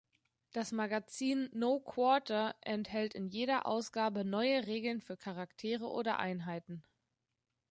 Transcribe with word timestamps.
Das 0.53 0.71
Magazine 0.71 1.51
"No 1.53 1.79
Quarter" 1.79 2.55
enthält 2.61 3.13
in 3.13 3.27
jeder 3.27 3.67
Ausgabe 3.67 4.25
neue 4.25 4.65
Regeln 4.65 4.99
für 4.99 5.15
Charaktere 5.15 5.85
oder 5.85 6.17
Einheiten. 6.17 6.83